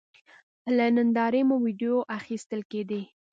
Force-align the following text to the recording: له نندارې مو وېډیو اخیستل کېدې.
له 0.77 0.85
نندارې 0.95 1.41
مو 1.47 1.55
وېډیو 1.63 1.95
اخیستل 2.17 2.61
کېدې. 2.71 3.01